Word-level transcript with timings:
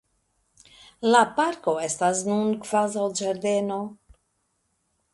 La 1.09 1.21
parko 1.41 1.75
estas 1.89 2.23
nun 2.31 2.57
kvazaŭ 2.65 3.07
ĝardeno. 3.23 3.81